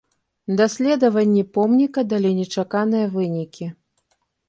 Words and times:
Даследаванні 0.61 1.45
помніка 1.59 2.07
далі 2.17 2.35
нечаканыя 2.41 3.15
вынікі. 3.17 3.73